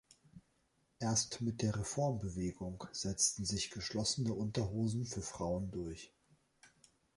Erst 0.99 1.41
mit 1.41 1.61
der 1.61 1.75
Reformbewegung 1.77 2.85
setzten 2.91 3.45
sich 3.45 3.69
geschlossene 3.69 4.33
Unterhosen 4.33 5.05
für 5.05 5.21
Frauen 5.21 5.69
durch. 5.69 6.11